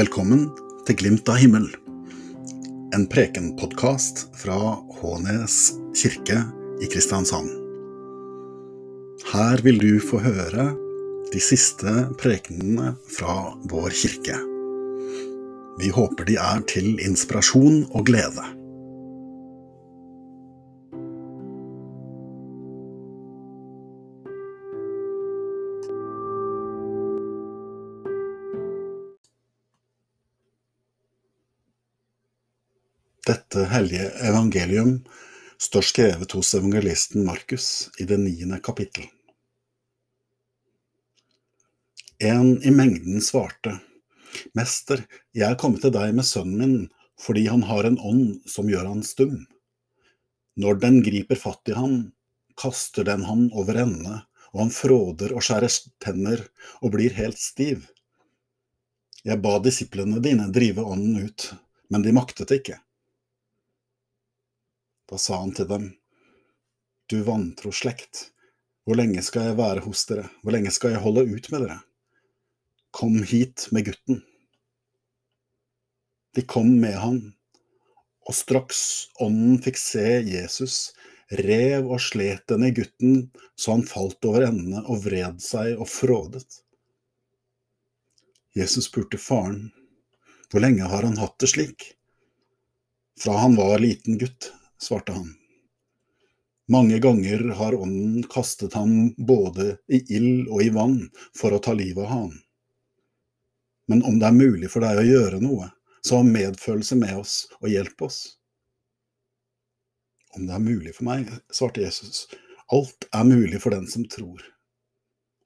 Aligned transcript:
Velkommen 0.00 0.46
til 0.88 0.96
Glimt 0.96 1.28
av 1.28 1.36
himmel, 1.42 1.66
en 2.96 3.02
prekenpodkast 3.10 4.22
fra 4.38 4.56
Hånes 4.96 5.56
kirke 5.98 6.38
i 6.80 6.88
Kristiansand. 6.88 7.50
Her 9.28 9.60
vil 9.66 9.76
du 9.82 9.98
få 10.00 10.22
høre 10.24 10.70
de 11.34 11.42
siste 11.44 12.06
prekenene 12.22 12.94
fra 13.12 13.50
vår 13.68 13.92
kirke. 13.98 14.38
Vi 15.82 15.92
håper 15.92 16.30
de 16.30 16.38
er 16.46 16.64
til 16.70 16.94
inspirasjon 17.04 17.82
og 17.90 18.08
glede. 18.08 18.46
Dette 33.30 33.68
hellige 33.70 34.08
evangelium 34.26 34.96
står 35.60 35.84
skrevet 35.86 36.32
hos 36.34 36.54
evangelisten 36.58 37.22
Markus 37.28 37.66
i 38.02 38.06
det 38.08 38.16
niende 38.18 38.58
kapittel. 38.64 39.04
En 42.18 42.56
i 42.66 42.72
mengden 42.74 43.22
svarte, 43.22 43.76
Mester, 44.58 45.04
jeg 45.36 45.46
er 45.46 45.60
kommet 45.60 45.84
til 45.84 45.94
deg 45.94 46.16
med 46.16 46.26
sønnen 46.26 46.58
min 46.58 46.74
fordi 47.20 47.46
han 47.52 47.62
har 47.68 47.86
en 47.86 48.00
ånd 48.00 48.50
som 48.50 48.68
gjør 48.72 48.88
han 48.88 49.06
stum. 49.06 49.38
Når 50.58 50.82
den 50.82 51.00
griper 51.04 51.38
fatt 51.38 51.70
i 51.70 51.76
ham, 51.76 51.96
kaster 52.58 53.06
den 53.06 53.22
han 53.28 53.46
over 53.52 53.78
ende, 53.84 54.20
og 54.50 54.64
han 54.64 54.74
fråder 54.74 55.36
og 55.36 55.44
skjærer 55.44 55.80
tenner 56.02 56.46
og 56.80 56.96
blir 56.96 57.14
helt 57.20 57.38
stiv. 57.38 57.84
Jeg 59.22 59.38
ba 59.44 59.58
disiplene 59.62 60.22
dine 60.24 60.48
drive 60.50 60.82
ånden 60.82 61.28
ut, 61.28 61.52
men 61.92 62.02
de 62.02 62.16
maktet 62.16 62.56
ikke. 62.56 62.80
Da 65.10 65.18
sa 65.18 65.40
han 65.42 65.54
til 65.54 65.66
dem, 65.70 65.90
Du 67.10 67.22
vantro 67.26 67.72
slekt, 67.74 68.28
hvor 68.86 68.94
lenge 69.00 69.22
skal 69.26 69.48
jeg 69.48 69.58
være 69.58 69.82
hos 69.82 70.04
dere, 70.06 70.28
hvor 70.42 70.54
lenge 70.54 70.70
skal 70.70 70.94
jeg 70.94 71.02
holde 71.02 71.24
ut 71.26 71.48
med 71.50 71.64
dere? 71.64 71.80
Kom 72.94 73.16
hit 73.26 73.66
med 73.74 73.88
gutten. 73.88 74.20
De 76.38 76.44
kom 76.46 76.70
med 76.78 76.94
han, 77.02 77.18
og 78.30 78.36
straks 78.38 78.82
ånden 79.18 79.58
fikk 79.64 79.80
se 79.82 80.06
Jesus, 80.22 80.76
rev 81.42 81.90
og 81.90 81.98
slet 82.02 82.46
den 82.50 82.68
i 82.68 82.72
gutten 82.74 83.16
så 83.58 83.74
han 83.74 83.86
falt 83.86 84.22
over 84.30 84.46
ende 84.46 84.84
og 84.86 85.02
vred 85.08 85.42
seg 85.42 85.74
og 85.74 85.90
frådet. 85.90 86.46
Jesus 88.54 88.86
spurte 88.86 89.18
faren, 89.18 89.72
hvor 90.50 90.62
lenge 90.62 90.86
har 90.90 91.06
han 91.06 91.18
hatt 91.18 91.38
det 91.42 91.50
slik? 91.50 91.92
Fra 93.18 93.36
han 93.42 93.58
var 93.58 93.82
liten 93.82 94.18
gutt, 94.18 94.52
svarte 94.82 95.12
han. 95.12 95.34
Mange 96.70 96.98
ganger 97.02 97.48
har 97.58 97.74
ånden 97.74 98.22
kastet 98.30 98.74
ham 98.78 99.14
både 99.18 99.76
i 99.88 100.04
ild 100.16 100.48
og 100.48 100.62
i 100.62 100.70
vann 100.70 101.00
for 101.36 101.52
å 101.52 101.58
ta 101.58 101.74
livet 101.74 102.04
av 102.04 102.10
ham. 102.10 102.34
Men 103.90 104.04
om 104.06 104.20
det 104.20 104.28
er 104.28 104.36
mulig 104.38 104.70
for 104.70 104.86
deg 104.86 105.00
å 105.00 105.06
gjøre 105.08 105.40
noe, 105.42 105.72
så 106.06 106.20
ha 106.20 106.26
medfølelse 106.26 106.96
med 107.00 107.16
oss 107.18 107.34
og 107.58 107.72
hjelp 107.72 108.04
oss. 108.06 108.20
Om 110.38 110.46
det 110.46 110.54
er 110.54 110.62
mulig 110.62 110.94
for 110.94 111.08
meg, 111.10 111.32
svarte 111.50 111.82
Jesus, 111.82 112.28
alt 112.70 113.08
er 113.10 113.26
mulig 113.26 113.58
for 113.58 113.74
den 113.74 113.88
som 113.90 114.06
tror. 114.06 114.44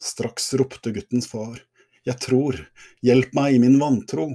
Straks 0.04 0.52
ropte 0.60 0.92
guttens 0.92 1.30
far, 1.30 1.56
jeg 2.04 2.20
tror, 2.20 2.58
hjelp 3.00 3.32
meg 3.32 3.56
i 3.56 3.62
min 3.62 3.78
vantro. 3.80 4.28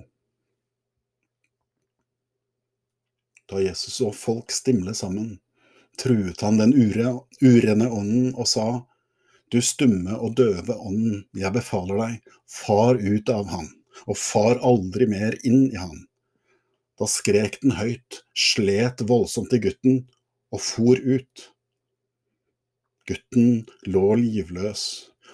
Da 3.49 3.61
Jesus 3.61 3.93
så 3.93 4.11
folk 4.13 4.51
stimle 4.51 4.93
sammen, 4.93 5.39
truet 5.97 6.41
han 6.41 6.59
den 6.61 6.75
urene 6.77 7.89
ånden 7.89 8.35
og 8.35 8.47
sa, 8.47 8.67
Du 9.49 9.57
stumme 9.65 10.13
og 10.13 10.35
døve 10.37 10.75
ånden, 10.77 11.23
jeg 11.33 11.53
befaler 11.55 11.97
deg, 11.97 12.35
far 12.45 13.01
ut 13.01 13.31
av 13.33 13.49
han, 13.49 13.71
og 14.05 14.17
far 14.21 14.61
aldri 14.61 15.09
mer 15.09 15.39
inn 15.41 15.65
i 15.71 15.79
han. 15.81 16.05
Da 16.99 17.07
skrek 17.09 17.57
den 17.63 17.73
høyt, 17.79 18.21
slet 18.37 19.01
voldsomt 19.09 19.55
i 19.57 19.61
gutten 19.63 20.03
og 20.53 20.61
for 20.61 20.99
ut. 21.01 21.49
Gutten 23.09 23.63
lå 23.89 24.07
livløs, 24.21 24.83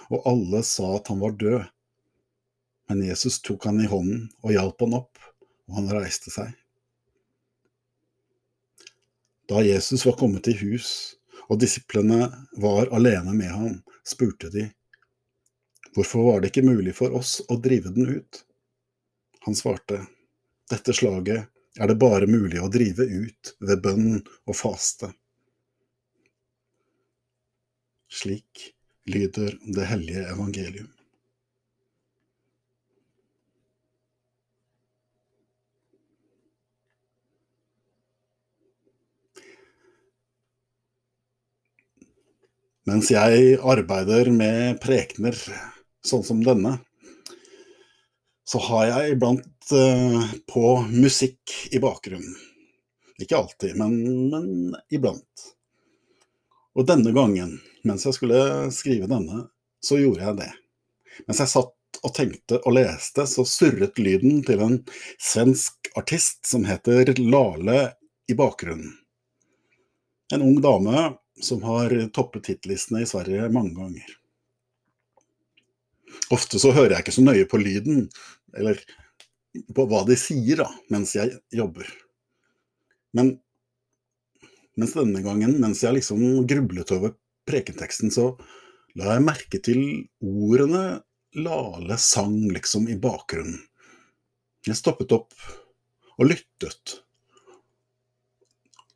og 0.07 0.23
alle 0.31 0.63
sa 0.63 0.95
at 0.95 1.11
han 1.11 1.19
var 1.19 1.35
død. 1.41 1.63
Men 2.87 3.01
Jesus 3.03 3.41
tok 3.43 3.65
han 3.67 3.81
i 3.83 3.89
hånden 3.91 4.29
og 4.45 4.53
hjalp 4.55 4.85
han 4.85 5.01
opp, 5.01 5.19
og 5.67 5.81
han 5.81 5.91
reiste 5.97 6.31
seg. 6.31 6.53
Da 9.47 9.61
Jesus 9.63 10.05
var 10.05 10.17
kommet 10.17 10.47
til 10.47 10.57
hus 10.63 10.89
og 11.49 11.59
disiplene 11.61 12.31
var 12.61 12.89
alene 12.95 13.33
med 13.37 13.51
ham, 13.53 13.75
spurte 14.05 14.49
de, 14.53 14.65
hvorfor 15.93 16.25
var 16.25 16.41
det 16.41 16.49
ikke 16.49 16.65
mulig 16.65 16.95
for 16.97 17.13
oss 17.13 17.37
å 17.49 17.59
drive 17.61 17.93
den 17.93 18.17
ut? 18.17 18.41
Han 19.45 19.57
svarte, 19.57 20.01
dette 20.71 20.95
slaget 20.97 21.45
er 21.77 21.91
det 21.91 21.99
bare 22.01 22.25
mulig 22.25 22.57
å 22.61 22.71
drive 22.73 23.05
ut 23.05 23.53
ved 23.61 23.83
bønn 23.85 24.09
og 24.23 24.57
faste. 24.57 25.11
Slik 28.09 28.71
lyder 29.05 29.53
det 29.61 29.85
hellige 29.91 30.25
evangelium. 30.31 30.94
Mens 42.85 43.09
jeg 43.09 43.55
arbeider 43.65 44.29
med 44.29 44.77
prekener 44.83 45.37
sånn 46.05 46.25
som 46.25 46.43
denne, 46.45 46.75
så 48.45 48.61
har 48.61 48.83
jeg 48.91 49.15
iblant 49.15 49.71
uh, 49.73 50.21
på 50.45 50.65
musikk 50.91 51.55
i 51.73 51.81
bakgrunnen. 51.81 52.35
Ikke 53.17 53.39
alltid, 53.39 53.73
men, 53.79 53.95
men, 54.29 54.75
iblant. 54.93 55.47
Og 56.77 56.85
denne 56.85 57.09
gangen, 57.15 57.57
mens 57.87 58.05
jeg 58.05 58.19
skulle 58.19 58.43
skrive 58.75 59.09
denne, 59.09 59.47
så 59.81 59.97
gjorde 59.97 60.27
jeg 60.27 60.39
det. 60.43 60.51
Mens 61.25 61.41
jeg 61.41 61.53
satt 61.55 62.01
og 62.05 62.13
tenkte 62.13 62.59
og 62.67 62.75
leste, 62.75 63.25
så 63.25 63.47
surret 63.49 63.97
lyden 63.97 64.43
til 64.45 64.61
en 64.61 64.81
svensk 65.17 65.89
artist 65.97 66.43
som 66.45 66.67
heter 66.69 67.15
Lale 67.23 67.95
i 68.29 68.37
bakgrunnen. 68.37 68.93
En 70.33 70.43
ung 70.45 70.59
dame 70.61 71.15
som 71.41 71.63
har 71.67 71.93
toppet 72.15 72.51
hitlistene 72.53 73.03
i 73.03 73.09
Sverige 73.09 73.49
mange 73.53 73.75
ganger. 73.77 74.13
Ofte 76.33 76.59
så 76.61 76.71
hører 76.73 76.95
jeg 76.95 77.05
ikke 77.05 77.15
så 77.17 77.25
nøye 77.25 77.47
på 77.49 77.59
lyden, 77.61 78.07
eller 78.55 78.79
på 79.75 79.85
hva 79.89 80.03
de 80.07 80.17
sier, 80.19 80.63
da, 80.63 80.69
mens 80.91 81.15
jeg 81.15 81.35
jobber. 81.53 81.87
Men 83.15 83.35
mens 84.79 84.95
denne 84.95 85.21
gangen, 85.23 85.57
mens 85.63 85.83
jeg 85.83 85.95
liksom 85.95 86.21
grublet 86.49 86.91
over 86.95 87.15
prekenteksten, 87.47 88.11
så 88.11 88.33
la 88.99 89.15
jeg 89.15 89.27
merke 89.27 89.61
til 89.63 89.81
ordene 90.19 91.01
Lale 91.35 91.97
sang 91.99 92.37
liksom 92.55 92.87
i 92.87 92.95
bakgrunnen. 92.99 93.59
Jeg 94.65 94.79
stoppet 94.79 95.11
opp 95.11 95.33
og 96.15 96.29
lyttet. 96.29 97.01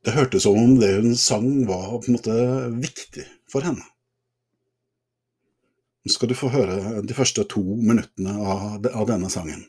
Det 0.06 0.16
hørtes 0.16 0.46
som 0.46 0.56
om 0.56 0.78
det 0.80 0.94
hun 0.96 1.16
sang 1.20 1.50
var 1.68 1.90
på 2.00 2.08
en 2.08 2.16
måte 2.16 2.36
viktig 2.80 3.26
for 3.52 3.66
henne. 3.68 3.84
Nå 6.06 6.14
skal 6.14 6.32
du 6.32 6.38
få 6.40 6.52
høre 6.54 7.02
de 7.04 7.16
første 7.18 7.44
to 7.52 7.62
minuttene 7.62 8.38
av, 8.40 8.80
denne 9.10 9.28
sangen. 9.32 9.66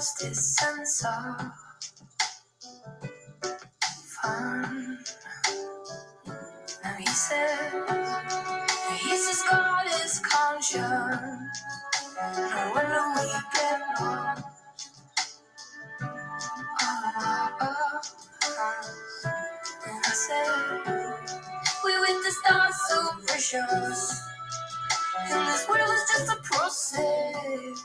lost 0.00 0.22
his 0.22 0.56
sense 0.56 1.04
of 1.04 1.52
fun. 4.22 4.98
Now 6.82 6.94
he 6.98 7.06
says, 7.06 7.74
he's 8.98 9.28
as 9.28 9.42
God 9.50 9.86
as 10.02 10.20
conscience. 10.20 11.20
No 12.16 12.72
wonder 12.74 13.02
we 13.14 13.26
get 13.52 13.82
on. 14.00 14.42
Oh, 16.80 17.12
oh, 17.20 17.50
oh. 17.60 18.00
And 19.86 20.02
I 20.02 20.12
said, 20.14 21.20
we 21.84 22.00
with 22.00 22.24
the 22.24 22.32
stars 22.42 22.74
so 22.88 22.98
precious. 23.26 24.22
And 25.28 25.46
this 25.46 25.68
world 25.68 25.90
is 25.90 26.04
just 26.10 26.32
a 26.32 26.36
process. 26.42 27.84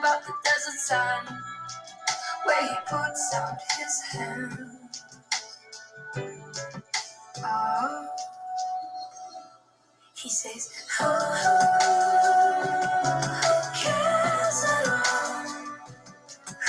About 0.00 0.24
the 0.24 0.32
desert 0.42 0.80
sun 0.80 1.26
where 2.44 2.62
he 2.62 2.74
puts 2.88 3.34
out 3.34 3.58
his 3.76 4.00
hand. 4.10 4.78
Oh, 7.44 8.08
he 10.16 10.30
says, 10.30 10.70
who 10.98 11.04
cares 13.76 14.64
at 14.64 14.88
all? 14.88 15.44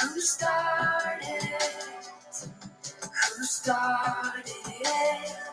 Who 0.01 0.19
started 0.19 1.21
it? 1.23 2.49
Who 3.37 3.43
started 3.45 4.43
it? 4.67 5.50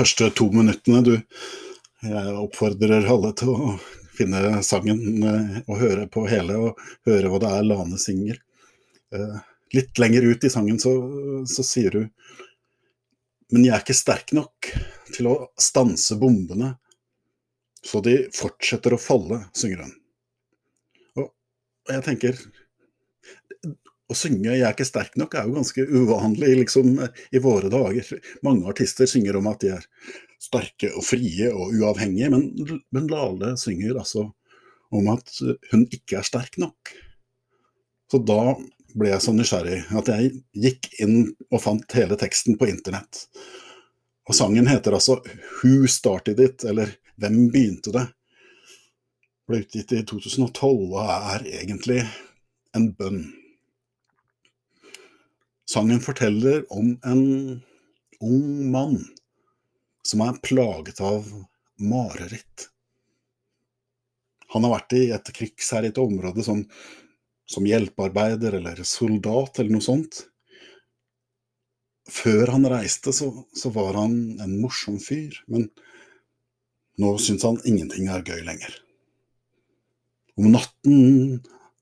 Første 0.00 0.30
to 0.36 0.48
minuttene, 0.54 1.02
du. 1.04 1.16
Jeg 2.00 2.36
oppfordrer 2.40 3.04
alle 3.12 3.34
til 3.36 3.52
å 3.52 3.72
finne 4.16 4.60
sangen 4.64 5.24
eh, 5.28 5.58
og 5.66 5.80
høre 5.80 6.06
på 6.12 6.24
hele, 6.30 6.56
og 6.56 6.80
høre 7.08 7.28
hva 7.28 7.40
det 7.42 7.50
er 7.56 7.66
Lane 7.68 8.00
synger. 8.00 8.40
Eh, 9.14 9.38
Litt 9.70 10.00
lenger 10.02 10.24
ut 10.26 10.42
i 10.42 10.50
sangen 10.50 10.80
så, 10.82 10.90
så 11.46 11.62
sier 11.62 11.94
du 11.94 12.00
Men 13.54 13.62
jeg 13.62 13.70
er 13.70 13.84
ikke 13.84 13.94
sterk 13.94 14.32
nok 14.34 14.66
til 15.14 15.28
å 15.30 15.34
stanse 15.62 16.16
bombene, 16.18 16.72
så 17.86 18.00
de 18.02 18.16
fortsetter 18.34 18.94
å 18.94 18.98
falle, 18.98 19.44
synger 19.54 19.84
hun. 19.84 19.94
Og 21.22 21.94
jeg 21.94 22.04
tenker 22.06 22.42
å 24.10 24.16
synge 24.16 24.50
'jeg 24.50 24.66
er 24.66 24.74
ikke 24.74 24.88
sterk 24.88 25.14
nok' 25.20 25.36
er 25.38 25.46
jo 25.46 25.54
ganske 25.54 25.86
uvanlig 25.86 26.56
liksom, 26.64 26.98
i 27.32 27.38
våre 27.38 27.70
dager. 27.70 28.06
Mange 28.42 28.66
artister 28.66 29.06
synger 29.06 29.38
om 29.38 29.46
at 29.46 29.60
de 29.62 29.70
er 29.76 29.86
sterke 30.40 30.90
og 30.96 31.04
frie 31.04 31.50
og 31.52 31.76
uavhengige, 31.76 32.30
men, 32.32 32.82
men 32.90 33.08
Lale 33.12 33.54
synger 33.60 34.00
altså 34.00 34.30
om 34.90 35.08
at 35.12 35.30
hun 35.70 35.86
ikke 35.94 36.18
er 36.18 36.26
sterk 36.26 36.58
nok. 36.58 36.92
Så 38.10 38.18
da 38.26 38.56
ble 38.98 39.12
jeg 39.12 39.22
så 39.22 39.34
nysgjerrig 39.34 39.82
at 40.00 40.08
jeg 40.10 40.32
gikk 40.64 40.88
inn 41.04 41.18
og 41.50 41.62
fant 41.62 41.94
hele 41.94 42.18
teksten 42.18 42.58
på 42.58 42.66
internett. 42.72 43.28
Og 44.26 44.34
sangen 44.34 44.66
heter 44.70 44.94
altså 44.94 45.20
'Who 45.22 45.86
Started 45.86 46.40
It', 46.40 46.64
eller 46.64 46.96
'Hvem 47.18 47.50
begynte 47.52 47.92
det'? 47.94 48.10
Ble 49.46 49.62
utgitt 49.62 49.92
i 49.92 50.02
2012 50.02 50.94
og 50.94 50.98
er 51.06 51.46
egentlig 51.62 52.02
en 52.74 52.92
bønn. 52.94 53.39
Sangen 55.70 56.00
forteller 56.02 56.64
om 56.72 56.96
en 57.06 57.62
ung 58.20 58.70
mann 58.72 58.98
som 60.02 60.22
er 60.24 60.40
plaget 60.42 60.98
av 61.04 61.28
mareritt. 61.78 62.66
Han 64.50 64.66
har 64.66 64.74
vært 64.74 64.96
i 64.98 65.02
et 65.14 65.30
krigsherjet 65.36 66.00
område 66.02 66.42
som, 66.42 66.64
som 67.46 67.68
hjelpearbeider 67.68 68.56
eller 68.58 68.82
soldat 68.82 69.60
eller 69.62 69.76
noe 69.76 69.86
sånt. 69.86 70.24
Før 72.10 72.50
han 72.56 72.66
reiste, 72.66 73.14
så, 73.14 73.30
så 73.54 73.70
var 73.70 73.94
han 74.00 74.16
en 74.42 74.56
morsom 74.58 74.98
fyr, 74.98 75.36
men 75.46 75.68
nå 76.98 77.14
syns 77.22 77.46
han 77.46 77.60
ingenting 77.62 78.10
er 78.10 78.26
gøy 78.26 78.42
lenger. 78.42 78.74
Om 80.34 80.50
natten 80.50 81.38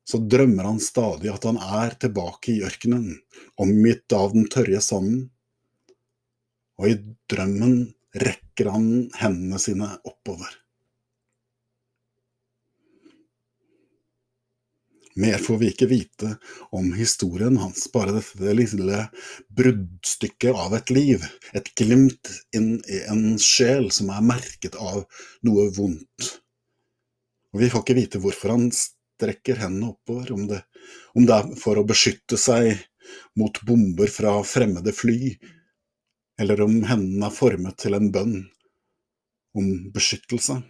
så 0.08 0.20
drømmer 0.25 0.70
han 0.70 0.81
stadig 0.81 1.28
at 1.32 1.44
han 1.44 1.58
er 1.60 1.96
tilbake 2.00 2.55
i 2.55 2.62
ørkenen, 2.64 3.19
omgitt 3.60 4.14
av 4.16 4.32
den 4.32 4.49
tørre 4.52 4.81
sanden, 4.84 5.26
og 6.78 6.88
i 6.88 6.96
drømmen 7.28 7.75
rekker 8.16 8.70
han 8.72 8.88
hendene 9.19 9.60
sine 9.60 9.90
oppover. 10.08 10.49
Mer 15.19 15.40
får 15.43 15.56
vi 15.58 15.69
ikke 15.72 15.88
vite 15.90 16.28
om 16.78 16.93
historien 16.94 17.56
hans, 17.58 17.88
bare 17.90 18.14
dette 18.14 18.52
lille 18.55 19.00
bruddstykket 19.58 20.55
av 20.55 20.76
et 20.78 20.93
liv, 20.94 21.25
et 21.58 21.72
glimt 21.76 22.31
inn 22.55 22.76
i 22.87 23.00
en 23.10 23.32
sjel 23.43 23.90
som 23.94 24.12
er 24.14 24.22
merket 24.22 24.78
av 24.78 25.02
noe 25.43 25.66
vondt. 25.75 26.28
Og 27.50 27.64
vi 27.64 27.70
får 27.72 27.82
ikke 27.82 27.99
vite 27.99 28.22
hvorfor 28.22 28.55
han 28.55 28.70
strekker 29.19 29.59
hendene 29.59 29.91
oppover, 29.93 30.31
om 30.32 30.47
det, 30.47 30.62
om 31.19 31.26
det 31.26 31.35
er 31.35 31.55
for 31.59 31.81
å 31.81 31.87
beskytte 31.87 32.38
seg 32.38 32.79
mot 33.38 33.59
bomber 33.67 34.11
fra 34.12 34.38
fremmede 34.47 34.94
fly, 34.94 35.35
eller 36.38 36.62
om 36.62 36.76
hendene 36.87 37.26
er 37.26 37.35
formet 37.35 37.79
til 37.82 37.99
en 37.99 38.11
bønn 38.15 38.37
om 39.58 39.70
beskyttelse. 39.94 40.60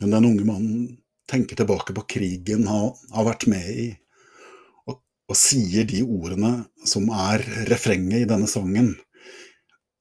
Men 0.00 0.14
den 0.14 0.28
unge 0.30 0.46
mannen 0.48 0.86
tenker 1.28 1.58
tilbake 1.58 1.92
på 1.96 2.06
krigen 2.16 2.68
han 2.70 2.94
har 3.12 3.28
vært 3.28 3.48
med 3.50 3.66
i, 3.72 3.88
og, 4.88 5.02
og 5.28 5.36
sier 5.36 5.88
de 5.88 6.00
ordene 6.04 6.54
som 6.86 7.10
er 7.12 7.44
refrenget 7.68 8.24
i 8.24 8.30
denne 8.30 8.48
sangen. 8.48 8.94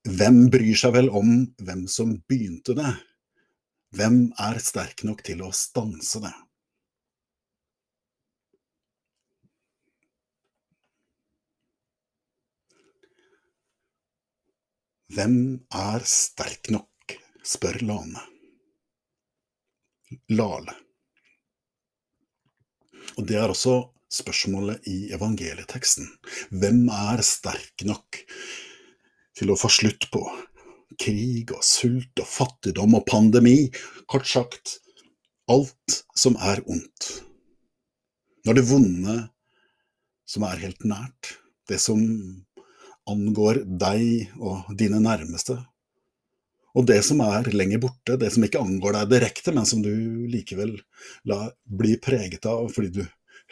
Hvem 0.05 0.45
bryr 0.53 0.77
seg 0.77 0.93
vel 0.95 1.09
om 1.09 1.41
hvem 1.65 1.87
som 1.91 2.13
begynte 2.29 2.75
det? 2.77 2.93
Hvem 3.95 4.33
er 4.43 4.57
sterk 4.59 5.05
nok 5.07 5.21
til 5.23 5.39
å 5.45 5.53
stanse 5.55 6.19
det? 6.19 6.31
Hvem 15.15 15.37
er 15.79 16.03
sterk 16.11 16.67
nok, 16.75 17.15
spør 17.45 17.79
Lane. 17.87 18.23
Lale. 20.33 20.75
Og 23.15 23.29
det 23.29 23.37
er 23.39 23.53
også 23.53 23.77
spørsmålet 24.11 24.89
i 24.91 24.97
evangelieteksten. 25.15 26.09
Hvem 26.51 26.83
er 26.91 27.23
sterk 27.23 27.85
nok 27.87 28.19
til 29.39 29.55
å 29.55 29.57
få 29.59 29.71
slutt 29.71 30.09
på 30.11 30.25
krig 31.01 31.51
og 31.55 31.63
sult 31.65 32.21
og 32.21 32.27
fattigdom 32.29 32.97
og 32.99 33.05
pandemi? 33.09 33.69
Kort 34.09 34.27
sagt, 34.29 34.77
alt 35.51 36.01
som 36.17 36.37
er 36.41 36.61
ondt. 36.65 37.11
Når 38.45 38.59
det 38.59 38.67
vonde 38.69 39.15
som 40.29 40.45
er 40.45 40.61
helt 40.61 40.85
nært, 40.85 41.35
det 41.69 41.79
som 41.81 42.01
angår 43.09 43.63
deg 43.65 44.35
og 44.41 44.69
dine 44.77 45.01
nærmeste, 45.01 45.57
og 46.75 46.87
det 46.89 46.99
som 47.07 47.21
er 47.23 47.47
lenger 47.55 47.79
borte, 47.85 48.17
det 48.19 48.33
som 48.35 48.43
ikke 48.43 48.61
angår 48.61 48.97
deg 48.97 49.13
direkte, 49.13 49.53
men 49.55 49.67
som 49.69 49.83
du 49.85 49.93
likevel 50.27 50.75
lar 51.29 51.53
bli 51.63 51.95
preget 52.03 52.45
av 52.51 52.67
fordi 52.73 52.91
du 52.97 53.05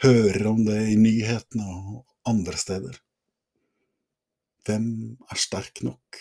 hører 0.04 0.46
om 0.50 0.60
det 0.66 0.80
i 0.92 0.98
nyhetene 1.00 1.64
og 1.64 2.02
andre 2.28 2.58
steder. 2.60 2.98
Hvem 4.64 4.86
er 5.30 5.40
sterk 5.40 5.82
nok 5.84 6.20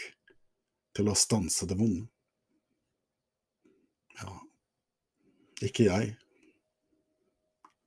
til 0.95 1.09
å 1.09 1.15
stanse 1.17 1.67
det 1.69 1.77
vonde? 1.79 2.07
Ja, 4.21 4.33
ikke 5.65 5.87
jeg. 5.87 6.11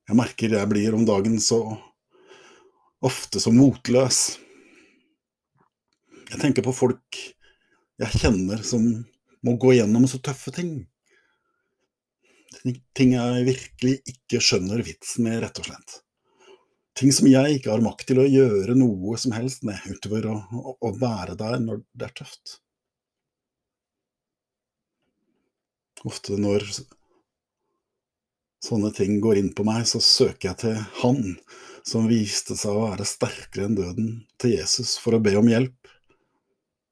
Jeg 0.07 0.15
merker 0.15 0.53
jeg 0.55 0.71
blir 0.71 0.95
om 0.95 1.05
dagen 1.07 1.39
så 1.43 1.61
ofte 3.03 3.39
så 3.43 3.51
motløs. 3.55 4.37
Jeg 6.27 6.39
tenker 6.41 6.65
på 6.65 6.75
folk 6.75 7.19
jeg 7.97 8.21
kjenner 8.21 8.61
som 8.67 8.83
må 9.45 9.55
gå 9.61 9.73
gjennom 9.77 10.07
så 10.09 10.19
tøffe 10.23 10.51
ting. 10.55 10.71
Ting 12.97 13.13
jeg 13.15 13.47
virkelig 13.47 13.95
ikke 14.11 14.41
skjønner 14.43 14.83
vitsen 14.85 15.27
med, 15.27 15.39
rett 15.43 15.59
og 15.61 15.69
slett. 15.69 16.01
ting 16.97 17.11
som 17.13 17.27
jeg 17.29 17.59
ikke 17.59 17.69
har 17.69 17.83
makt 17.85 18.07
til 18.09 18.23
å 18.23 18.25
gjøre 18.25 18.73
noe 18.73 19.17
som 19.21 19.35
helst 19.35 19.61
med, 19.67 19.77
utover 19.85 20.25
å, 20.31 20.37
å, 20.49 20.77
å 20.81 20.89
være 20.97 21.35
der 21.37 21.59
når 21.61 21.83
det 21.93 22.07
er 22.07 22.15
tøft. 22.23 22.57
Ofte 26.05 26.37
når 26.37 26.65
sånne 28.65 28.91
ting 28.93 29.17
går 29.23 29.39
inn 29.41 29.53
på 29.55 29.65
meg, 29.67 29.87
så 29.89 30.01
søker 30.03 30.51
jeg 30.51 30.61
til 30.61 30.77
Han 31.01 31.21
som 31.87 32.09
viste 32.09 32.57
seg 32.59 32.75
å 32.75 32.89
være 32.89 33.07
sterkere 33.07 33.67
enn 33.67 33.77
døden, 33.77 34.09
til 34.41 34.57
Jesus, 34.57 34.97
for 34.99 35.15
å 35.15 35.21
be 35.23 35.37
om 35.39 35.47
hjelp. 35.47 35.93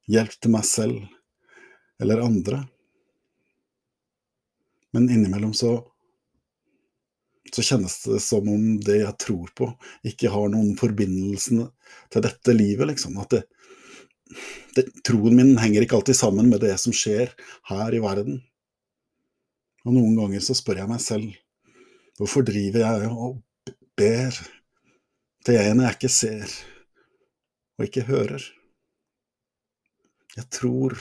Hjelp 0.08 0.38
til 0.40 0.54
meg 0.54 0.64
selv 0.66 1.02
eller 2.00 2.22
andre. 2.24 2.62
Men 4.96 5.10
innimellom 5.12 5.52
så 5.56 5.76
så 7.54 7.62
kjennes 7.62 7.94
det 8.02 8.20
som 8.20 8.48
om 8.50 8.64
det 8.82 8.98
jeg 9.00 9.18
tror 9.22 9.50
på, 9.56 9.68
ikke 10.06 10.32
har 10.32 10.50
noen 10.52 10.74
forbindelse 10.78 11.68
til 12.12 12.24
dette 12.24 12.54
livet, 12.56 12.90
liksom. 12.90 13.16
At 13.22 13.36
det, 13.36 13.42
det, 14.76 14.86
troen 15.06 15.36
min 15.38 15.54
henger 15.60 15.86
ikke 15.86 16.00
alltid 16.00 16.18
sammen 16.18 16.50
med 16.50 16.64
det 16.64 16.74
som 16.82 16.94
skjer 16.96 17.32
her 17.70 17.96
i 17.96 18.02
verden. 18.02 18.42
Og 19.86 19.94
noen 19.94 20.16
ganger 20.18 20.42
så 20.42 20.56
spør 20.58 20.80
jeg 20.82 20.90
meg 20.90 21.02
selv, 21.02 21.34
hvorfor 22.18 22.42
driver 22.46 22.82
jeg 22.82 23.10
og 23.12 23.36
ber 23.94 24.38
til 25.46 25.58
en 25.60 25.82
jeg 25.84 25.94
ikke 25.94 26.10
ser 26.10 26.54
og 27.78 27.86
ikke 27.86 28.06
hører? 28.08 28.42
Jeg 30.34 30.48
tror, 30.52 30.96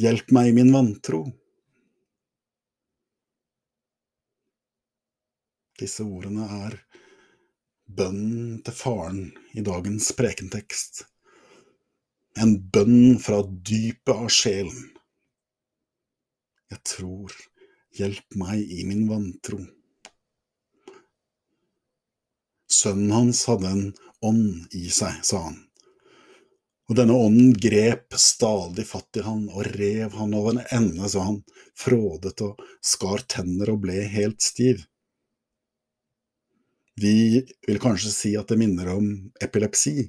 hjelp 0.00 0.32
meg 0.34 0.48
i 0.50 0.56
min 0.56 0.72
vantro. 0.72 1.20
Disse 5.78 6.06
ordene 6.06 6.48
er 6.64 6.78
bønnen 7.84 8.62
til 8.64 8.78
faren 8.78 9.22
i 9.52 9.62
dagens 9.68 10.08
prekentekst. 10.16 11.04
En 12.40 12.56
bønn 12.56 13.20
fra 13.20 13.44
dypet 13.44 14.16
av 14.16 14.32
sjelen. 14.32 14.93
Jeg 16.74 16.82
tror, 16.90 17.34
hjelp 17.94 18.34
meg 18.40 18.58
i 18.58 18.82
min 18.88 19.04
vantro. 19.06 19.60
Sønnen 22.66 23.12
hans 23.14 23.44
hadde 23.46 23.68
en 23.70 23.84
ånd 24.26 24.72
i 24.74 24.88
seg, 24.90 25.20
sa 25.22 25.44
han. 25.44 25.60
Og 26.90 26.96
denne 26.98 27.14
ånden 27.14 27.52
grep 27.62 28.16
stadig 28.18 28.88
fatt 28.88 29.20
i 29.20 29.22
han 29.22 29.44
og 29.52 29.68
rev 29.76 30.16
han 30.18 30.34
over 30.34 30.56
en 30.56 30.64
ende 30.80 31.10
så 31.12 31.22
han 31.28 31.38
frådet 31.78 32.34
og 32.42 32.64
skar 32.82 33.22
tenner 33.30 33.70
og 33.70 33.84
ble 33.84 34.02
helt 34.16 34.42
stiv. 34.42 34.82
Vi 36.98 37.44
vil 37.68 37.78
kanskje 37.84 38.10
si 38.16 38.32
at 38.40 38.50
det 38.50 38.58
minner 38.58 38.90
om 38.96 39.12
epilepsi, 39.46 40.08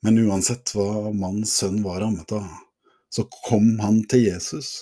men 0.00 0.22
uansett 0.24 0.72
hva 0.72 1.12
mannens 1.12 1.52
sønn 1.60 1.82
var 1.84 2.00
rammet 2.06 2.32
av, 2.40 2.48
så 3.12 3.26
kom 3.44 3.76
han 3.84 4.00
til 4.08 4.30
Jesus 4.30 4.72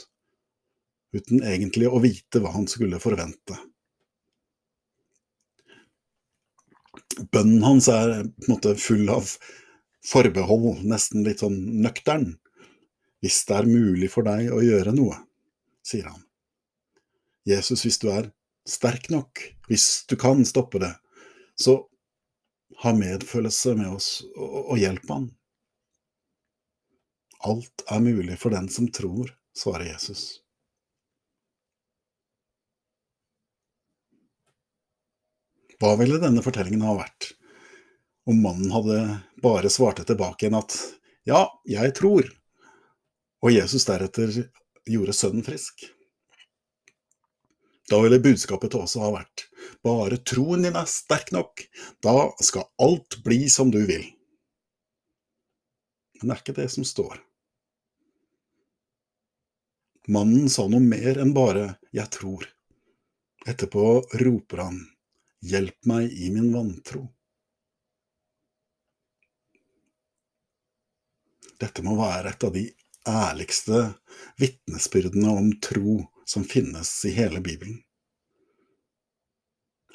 uten 1.16 1.42
egentlig 1.42 1.88
å 1.90 2.00
vite 2.02 2.42
hva 2.42 2.52
han 2.54 2.68
skulle 2.70 3.00
forvente. 3.02 3.56
Bønnen 7.34 7.64
hans 7.66 7.88
er 7.92 8.22
på 8.22 8.46
en 8.46 8.52
måte 8.54 8.76
full 8.80 9.08
av 9.12 9.34
forbehold, 10.06 10.84
nesten 10.88 11.26
litt 11.26 11.42
sånn 11.42 11.58
nøktern. 11.84 12.34
Hvis 13.20 13.42
det 13.48 13.58
er 13.58 13.68
mulig 13.68 14.08
for 14.12 14.24
deg 14.24 14.48
å 14.54 14.62
gjøre 14.64 14.94
noe, 14.96 15.18
sier 15.84 16.08
han. 16.08 16.22
Jesus, 17.48 17.84
hvis 17.84 17.98
du 18.00 18.08
er 18.12 18.30
sterk 18.68 19.10
nok, 19.12 19.42
hvis 19.68 20.06
du 20.08 20.16
kan 20.20 20.44
stoppe 20.48 20.80
det, 20.80 20.92
så 21.60 21.82
ha 22.80 22.92
medfølelse 22.96 23.74
med 23.76 23.92
oss 23.92 24.08
og, 24.36 24.76
hjelp 24.80 25.08
han. 25.12 25.26
Alt 27.44 27.84
er 27.88 28.00
mulig 28.04 28.38
for 28.40 28.52
den 28.54 28.68
som 28.72 28.88
tror, 28.92 29.32
svarer 29.56 29.90
Jesus. 29.90 30.40
Hva 35.80 35.94
ville 35.96 36.18
denne 36.20 36.42
fortellingen 36.44 36.84
ha 36.84 36.98
vært 36.98 37.30
om 38.28 38.42
mannen 38.44 38.68
hadde 38.74 38.98
bare 39.40 39.70
svarte 39.72 40.04
tilbake 40.04 40.44
igjen 40.44 40.58
at 40.58 40.76
ja, 41.28 41.46
jeg 41.64 41.94
tror, 41.96 42.26
og 43.40 43.54
Jesus 43.54 43.86
deretter 43.88 44.34
gjorde 44.84 45.16
sønnen 45.16 45.46
frisk? 45.46 45.86
Da 47.88 47.98
ville 48.04 48.20
budskapet 48.22 48.74
til 48.74 48.84
oss 48.84 48.98
ha 49.00 49.08
vært 49.14 49.46
bare 49.84 50.20
troen 50.20 50.66
din 50.66 50.76
er 50.76 50.86
sterk 50.90 51.32
nok, 51.32 51.64
da 52.04 52.28
skal 52.44 52.68
alt 52.84 53.16
bli 53.24 53.48
som 53.48 53.72
du 53.72 53.80
vil. 53.80 54.04
Men 56.20 56.28
det 56.28 56.36
er 56.36 56.44
ikke 56.44 56.58
det 56.60 56.68
som 56.76 56.84
står. 56.84 57.16
Mannen 60.12 60.52
sa 60.52 60.68
noe 60.68 60.84
mer 60.84 61.16
enn 61.22 61.32
bare 61.32 61.78
'jeg 61.92 62.08
tror'. 62.20 62.48
Etterpå 63.48 64.04
roper 64.20 64.58
han 64.60 64.80
'hjelp 65.42 65.86
meg 65.86 66.12
i 66.12 66.30
min 66.30 66.52
vantro'. 66.54 67.08
Dette 71.60 71.84
må 71.84 71.96
være 71.98 72.32
et 72.32 72.44
av 72.44 72.52
de 72.54 72.64
ærligste 73.08 73.80
vitnesbyrdene 74.40 75.32
om 75.42 75.50
tro 75.60 75.98
som 76.28 76.44
finnes 76.44 76.92
i 77.08 77.12
hele 77.16 77.40
Bibelen. 77.44 77.80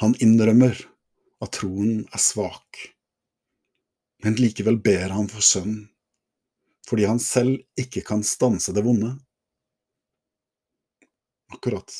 Han 0.01 0.15
innrømmer 0.21 0.77
at 1.41 1.55
troen 1.55 2.03
er 2.13 2.21
svak, 2.21 2.81
men 4.25 4.37
likevel 4.37 4.77
ber 4.83 5.13
han 5.15 5.29
for 5.31 5.45
sønnen, 5.45 5.87
fordi 6.89 7.07
han 7.09 7.21
selv 7.23 7.61
ikke 7.79 8.03
kan 8.05 8.21
stanse 8.25 8.73
det 8.75 8.83
vonde. 8.85 9.15
Akkurat 11.53 11.95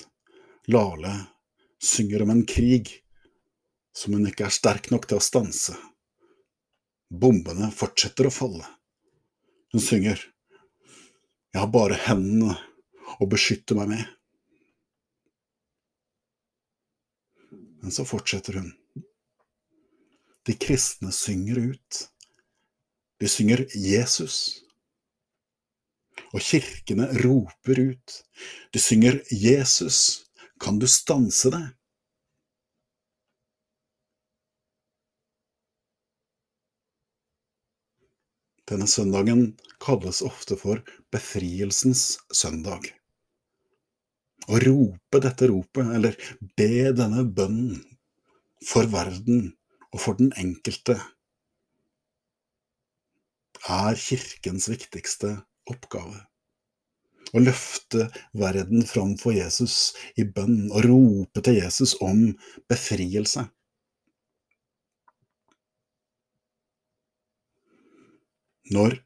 Lale 0.67 1.13
synger 1.81 2.25
om 2.25 2.33
en 2.33 2.45
krig 2.49 3.04
som 3.95 4.13
hun 4.13 4.27
ikke 4.27 4.47
er 4.47 4.53
sterk 4.53 4.89
nok 4.91 5.07
til 5.07 5.19
å 5.19 5.23
stanse. 5.23 5.75
Bombene 7.09 7.69
fortsetter 7.71 8.27
å 8.27 8.33
falle. 8.33 8.65
Hun 9.71 9.83
synger 9.83 10.19
Jeg 11.55 11.61
har 11.61 11.71
bare 11.71 11.95
hendene 12.03 12.57
å 13.23 13.27
beskytte 13.31 13.77
meg 13.77 13.93
med. 13.93 14.03
Men 17.79 17.93
så 17.95 18.03
fortsetter 18.03 18.57
hun. 18.59 18.73
De 20.45 20.55
kristne 20.59 21.13
synger 21.15 21.61
ut. 21.71 22.01
De 23.23 23.29
synger 23.31 23.63
Jesus. 23.71 24.39
Og 26.33 26.43
kirkene 26.43 27.07
roper 27.23 27.79
ut. 27.93 28.19
De 28.75 28.81
synger 28.81 29.21
Jesus. 29.31 30.25
Kan 30.59 30.81
du 30.81 30.87
stanse 30.91 31.53
det? 31.53 31.63
Denne 38.69 38.87
søndagen 38.89 39.51
kalles 39.83 40.23
ofte 40.25 40.57
for 40.57 40.81
befrielsens 41.13 42.15
søndag. 42.33 42.87
Å 44.49 44.61
rope 44.61 45.21
dette 45.21 45.49
ropet, 45.49 45.91
eller 45.97 46.17
be 46.57 46.91
denne 46.97 47.25
bønnen 47.37 47.83
for 48.65 48.89
verden 48.89 49.51
og 49.91 50.01
for 50.01 50.17
den 50.21 50.31
enkelte, 50.41 50.97
er 53.65 53.97
kirkens 53.97 54.67
viktigste 54.69 55.31
oppgave. 55.69 56.19
Å 57.33 57.41
løfte 57.41 58.05
verden 58.37 58.85
fram 58.85 59.15
for 59.17 59.33
Jesus 59.33 59.95
i 60.21 60.25
bønn 60.25 60.69
og 60.69 60.85
rope 60.85 61.41
til 61.45 61.57
Jesus 61.57 61.95
om 62.05 62.27
befrielse. 62.69 63.47
Når 68.73 68.97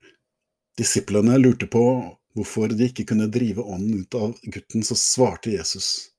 disiplene 0.80 1.38
lurte 1.38 1.68
på 1.68 1.84
hvorfor 2.38 2.72
de 2.72 2.88
ikke 2.88 3.08
kunne 3.10 3.28
drive 3.32 3.66
ånden 3.66 4.06
ut 4.06 4.16
av 4.16 4.38
gutten, 4.44 4.84
så 4.86 4.96
svarte 4.96 5.52
Jesus, 5.52 6.12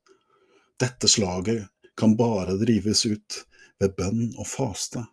dette 0.81 1.09
slaget 1.09 1.69
kan 1.97 2.17
bare 2.17 2.59
drives 2.61 3.07
ut 3.07 3.45
ved 3.81 3.97
bønn 3.97 4.31
og 4.37 4.47
faste. 4.49 5.05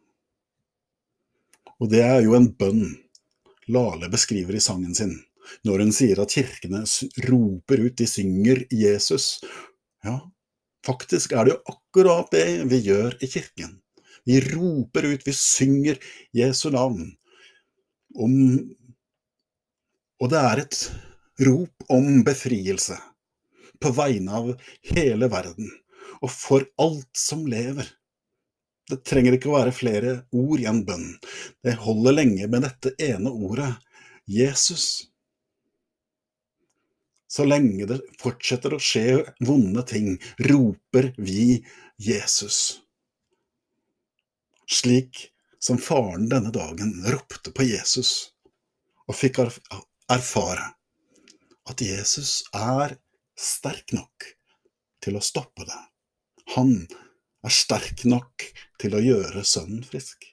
Og 1.77 1.91
det 1.91 2.01
er 2.03 2.21
jo 2.25 2.35
en 2.37 2.49
bønn 2.57 2.87
Lale 3.67 4.07
beskriver 4.07 4.55
i 4.55 4.63
sangen 4.63 4.95
sin, 4.95 5.11
når 5.67 5.81
hun 5.83 5.89
sier 5.95 6.21
at 6.23 6.31
kirkene 6.31 6.85
roper 7.27 7.81
ut, 7.83 7.97
de 7.99 8.07
synger 8.07 8.61
Jesus. 8.71 9.41
Ja, 10.07 10.21
faktisk 10.87 11.35
er 11.35 11.47
det 11.47 11.55
jo 11.55 11.73
akkurat 11.73 12.31
det 12.31 12.45
vi 12.71 12.79
gjør 12.85 13.17
i 13.19 13.27
kirken. 13.27 13.73
Vi 14.23 14.39
roper 14.53 15.09
ut, 15.11 15.27
vi 15.27 15.35
synger 15.35 15.99
Jesu 16.35 16.69
navn. 16.71 17.11
Om 18.17 18.33
og 20.17 20.31
det 20.33 20.39
er 20.41 20.63
et 20.63 20.77
rop 21.45 21.91
om 21.93 22.23
befrielse 22.25 22.97
på 23.81 23.91
vegne 23.93 24.39
av 24.39 24.47
hele 24.89 25.29
verden 25.29 25.69
og 26.17 26.31
for 26.33 26.65
alt 26.81 27.11
som 27.17 27.43
lever. 27.49 27.85
Det 28.87 29.03
trenger 29.05 29.35
ikke 29.35 29.51
å 29.51 29.57
være 29.57 29.75
flere 29.75 30.13
ord 30.31 30.63
i 30.63 30.65
en 30.69 30.81
bønn. 30.87 31.11
Det 31.61 31.75
holder 31.83 32.15
lenge 32.15 32.47
med 32.49 32.63
dette 32.65 32.93
ene 33.03 33.29
ordet, 33.29 33.69
Jesus. 34.25 35.11
Så 37.27 37.45
lenge 37.45 37.85
det 37.89 37.99
fortsetter 38.17 38.73
å 38.73 38.81
skje 38.81 39.19
vonde 39.45 39.83
ting, 39.85 40.15
roper 40.47 41.11
vi 41.19 41.59
Jesus. 42.01 42.79
Slik 44.65 45.27
som 45.59 45.79
faren 45.81 46.29
denne 46.29 46.51
dagen 46.53 46.93
ropte 47.07 47.51
på 47.51 47.65
Jesus 47.67 48.31
og 49.07 49.15
fikk 49.17 49.39
erfare 50.11 50.71
at 51.67 51.83
Jesus 51.83 52.43
er 52.55 52.97
sterk 53.37 53.93
nok 53.95 54.27
til 55.03 55.17
å 55.17 55.23
stoppe 55.23 55.65
det. 55.67 55.81
Han 56.55 56.73
er 57.45 57.53
sterk 57.53 58.03
nok 58.07 58.45
til 58.81 58.95
å 58.97 59.03
gjøre 59.03 59.43
sønnen 59.47 59.83
frisk. 59.87 60.25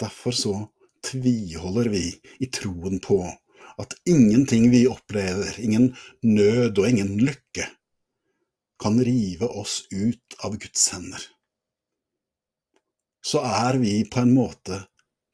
Derfor 0.00 0.36
så 0.36 0.54
tviholder 1.06 1.88
vi 1.92 2.08
i 2.42 2.48
troen 2.52 3.00
på 3.00 3.20
at 3.80 3.94
ingenting 4.08 4.70
vi 4.72 4.86
opplever, 4.88 5.56
ingen 5.60 5.90
nød 6.24 6.78
og 6.78 6.88
ingen 6.88 7.16
lykke, 7.20 7.68
kan 8.80 8.98
rive 9.00 9.48
oss 9.48 9.82
ut 9.92 10.36
av 10.44 10.58
Guds 10.60 10.88
hender. 10.92 11.22
Så 13.26 13.42
er 13.42 13.78
vi 13.82 14.04
på 14.06 14.22
en 14.22 14.34
måte 14.36 14.84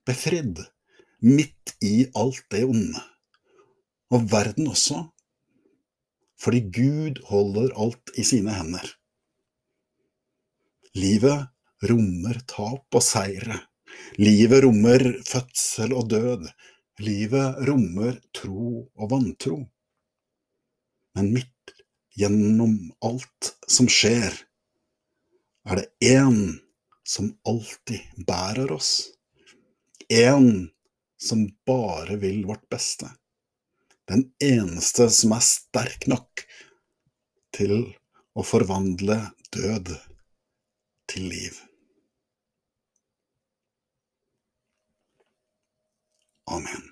befridd, 0.08 0.62
midt 1.20 1.74
i 1.84 2.06
alt 2.16 2.44
det 2.54 2.62
onde. 2.64 3.02
Og 4.12 4.24
verden 4.32 4.70
også, 4.72 5.02
fordi 6.40 6.62
Gud 6.74 7.20
holder 7.28 7.74
alt 7.84 8.14
i 8.18 8.24
sine 8.26 8.54
hender. 8.56 8.86
Livet 10.96 11.48
rommer 11.88 12.40
tap 12.48 12.96
og 12.96 13.04
seire. 13.04 13.60
Livet 14.20 14.64
rommer 14.64 15.04
fødsel 15.28 15.92
og 15.96 16.08
død. 16.10 16.48
Livet 17.00 17.60
rommer 17.68 18.18
tro 18.36 18.88
og 18.96 19.12
vantro. 19.12 19.58
Men 21.16 21.32
midt 21.36 21.76
gjennom 22.16 22.76
alt 23.04 23.52
som 23.68 23.88
skjer, 23.88 24.32
er 25.68 25.78
det 25.78 25.88
én 26.02 26.61
som 27.06 27.32
alltid 27.48 28.24
bærer 28.26 28.72
oss. 28.72 28.92
En 30.08 30.70
som 31.22 31.46
bare 31.66 32.16
vil 32.22 32.44
vårt 32.46 32.68
beste 32.70 33.10
den 34.12 34.32
eneste 34.44 35.08
som 35.10 35.32
er 35.36 35.44
sterk 35.46 36.06
nok 36.10 36.44
til 37.56 37.76
å 38.36 38.44
forvandle 38.46 39.18
død 39.54 39.92
til 41.12 41.28
liv. 41.32 41.60
Amen. 46.52 46.91